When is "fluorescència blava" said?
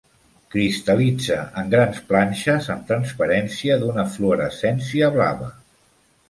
4.15-5.53